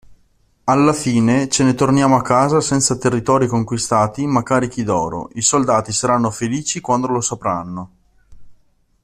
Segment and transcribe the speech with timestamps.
[0.63, 5.91] Alla fine, ce ne torniamo a casa senza territori conquistati ma carichi d'oro, i soldati
[5.91, 7.89] saranno felici quando lo sapranno.